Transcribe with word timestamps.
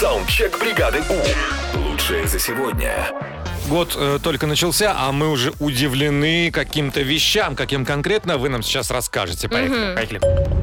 Саундчек 0.00 0.58
бригады 0.58 1.00
У. 1.10 1.78
Лучшее 1.78 2.26
за 2.26 2.38
сегодня. 2.38 3.10
Год 3.68 3.94
э, 3.98 4.18
только 4.22 4.46
начался, 4.46 4.94
а 4.96 5.12
мы 5.12 5.28
уже 5.28 5.52
удивлены 5.60 6.50
каким-то 6.50 7.02
вещам. 7.02 7.54
Каким 7.54 7.84
конкретно, 7.84 8.38
вы 8.38 8.48
нам 8.48 8.62
сейчас 8.62 8.90
расскажете. 8.90 9.50
Поехали. 9.50 9.94
Поехали. 9.94 10.20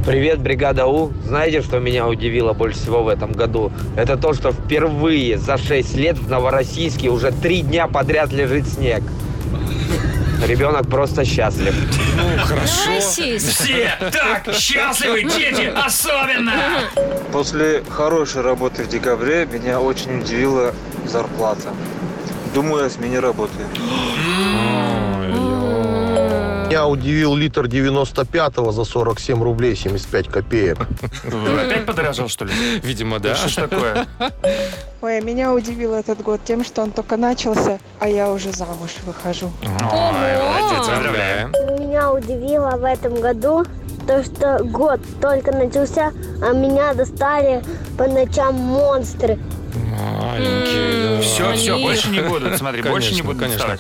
Привет, 0.07 0.39
бригада 0.39 0.87
У. 0.87 1.13
Знаете, 1.23 1.61
что 1.61 1.77
меня 1.77 2.07
удивило 2.07 2.53
больше 2.53 2.79
всего 2.79 3.03
в 3.03 3.09
этом 3.09 3.31
году? 3.31 3.71
Это 3.95 4.18
то, 4.18 4.34
что 4.34 4.52
впервые 4.52 5.38
за 5.38 5.59
6 5.59 5.95
лет 5.95 6.17
в 6.17 6.27
Новороссийске 6.27 7.09
уже 7.09 7.31
три 7.31 7.61
дня 7.61 7.85
подряд 7.88 8.31
лежит 8.33 8.67
снег. 8.67 9.04
Ребенок 10.45 10.88
просто 10.88 11.25
счастлив. 11.25 11.73
Ну, 12.15 12.45
хорошо. 12.45 12.99
Все 12.99 13.97
так 13.99 14.53
счастливы, 14.55 15.23
дети 15.23 15.73
особенно! 15.73 16.53
После 17.31 17.83
хорошей 17.89 18.41
работы 18.41 18.84
в 18.84 18.88
декабре 18.88 19.47
меня 19.52 19.79
очень 19.79 20.21
удивила 20.21 20.73
зарплата. 21.05 21.70
Думаю 22.53 22.85
о 22.85 22.89
смене 22.89 23.20
работы. 23.20 23.53
Меня 26.67 26.85
удивил 26.85 27.34
литр 27.34 27.66
95-го 27.66 28.71
за 28.73 28.84
47 28.84 29.41
рублей 29.41 29.73
75 29.73 30.27
копеек. 30.27 30.77
Опять 31.23 31.85
подорожал, 31.85 32.27
что 32.27 32.43
ли? 32.43 32.52
Видимо, 32.84 33.20
да. 33.20 33.35
Что 33.35 33.48
ж 33.48 33.55
такое? 33.55 34.05
Ой, 35.02 35.21
меня 35.21 35.53
удивил 35.53 35.93
этот 35.93 36.21
год 36.21 36.41
тем, 36.43 36.66
что 36.66 36.81
он 36.81 36.91
только 36.91 37.16
начался, 37.16 37.80
а 37.99 38.09
я 38.09 38.30
уже 38.31 38.52
замуж 38.52 38.91
выхожу. 39.05 39.49
Ой, 39.63 39.70
молодец, 39.71 40.88
поздравляем. 40.88 41.52
Меня 41.80 42.12
удивило 42.12 42.71
в 42.76 42.84
этом 42.84 43.15
году 43.21 43.63
то, 44.05 44.23
что 44.23 44.59
год 44.65 44.99
только 45.21 45.54
начался, 45.54 46.12
а 46.41 46.52
меня 46.52 46.93
достали 46.93 47.63
по 47.98 48.07
ночам 48.07 48.55
монстры. 48.55 49.40
Маленький. 49.98 51.15
да. 51.15 51.21
Все, 51.21 51.54
все, 51.54 51.79
больше 51.79 52.09
не 52.09 52.20
будут. 52.20 52.57
Смотри, 52.57 52.82
больше 52.82 53.13
не 53.15 53.21
будут 53.21 53.41
конечно. 53.41 53.77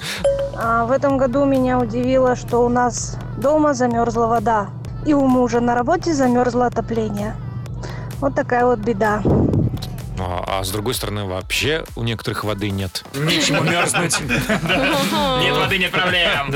А 0.59 0.85
в 0.85 0.91
этом 0.91 1.17
году 1.17 1.45
меня 1.45 1.77
удивило, 1.77 2.35
что 2.35 2.65
у 2.65 2.69
нас 2.69 3.17
дома 3.37 3.75
замерзла 3.75 4.25
вода. 4.25 4.69
И 5.05 5.13
у 5.13 5.27
мужа 5.27 5.59
на 5.59 5.75
работе 5.75 6.13
замерзло 6.13 6.65
отопление. 6.65 7.35
Вот 8.19 8.33
такая 8.33 8.65
вот 8.65 8.79
беда. 8.79 9.21
А, 10.19 10.43
а 10.47 10.63
с 10.63 10.71
другой 10.71 10.95
стороны, 10.95 11.25
вообще 11.25 11.83
у 11.95 12.01
некоторых 12.01 12.43
воды 12.43 12.71
нет. 12.71 13.05
Нечему 13.13 13.61
мерзнуть. 13.61 14.19
Нет 14.21 15.55
воды, 15.55 15.77
нет 15.77 15.91
проблем. 15.91 16.51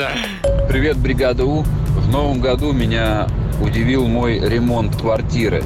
Привет, 0.67 0.97
бригада 0.97 1.45
У. 1.45 1.61
В 1.61 2.09
новом 2.09 2.41
году 2.41 2.73
меня 2.73 3.27
удивил 3.61 4.07
мой 4.07 4.39
ремонт 4.39 4.95
квартиры. 4.95 5.63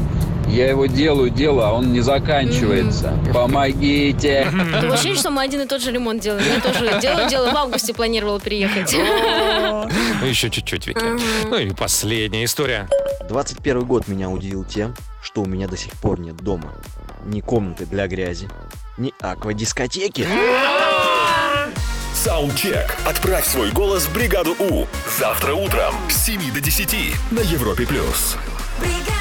Я 0.47 0.69
его 0.69 0.85
делаю, 0.85 1.29
делаю, 1.29 1.65
а 1.67 1.73
он 1.73 1.91
не 1.91 2.01
заканчивается. 2.01 3.17
Помогите! 3.33 4.47
Ощущение, 4.91 5.19
что 5.19 5.31
мы 5.31 5.43
один 5.43 5.61
и 5.61 5.65
тот 5.65 5.81
же 5.81 5.91
ремонт 5.91 6.21
делаем. 6.21 6.45
Я 6.53 6.61
тоже 6.61 6.99
делаю, 7.02 7.29
делаю. 7.29 7.53
В 7.53 7.57
августе 7.57 7.93
планировала 7.93 8.39
приехать. 8.39 8.95
Ну, 8.95 10.25
еще 10.25 10.49
чуть-чуть, 10.49 10.87
Вики. 10.87 11.03
Ну 11.45 11.57
и 11.57 11.71
последняя 11.73 12.45
история. 12.45 12.87
21 13.27 13.85
год 13.85 14.07
меня 14.07 14.29
удивил 14.29 14.63
тем, 14.63 14.93
что 15.21 15.41
у 15.41 15.45
меня 15.45 15.67
до 15.67 15.77
сих 15.77 15.93
пор 15.93 16.19
нет 16.19 16.37
дома. 16.37 16.73
Ни 17.25 17.41
комнаты 17.41 17.85
для 17.85 18.07
грязи, 18.07 18.47
ни 18.97 19.13
аквадискотеки. 19.19 20.27
Саундчек. 22.13 22.95
Отправь 23.05 23.45
свой 23.45 23.71
голос 23.71 24.05
в 24.05 24.13
бригаду 24.13 24.55
У. 24.57 24.85
Завтра 25.19 25.53
утром 25.53 25.93
с 26.09 26.25
7 26.25 26.53
до 26.53 26.61
10 26.61 27.15
на 27.31 27.39
Европе+. 27.41 27.85
плюс. 27.85 28.37
бригада. 28.80 29.14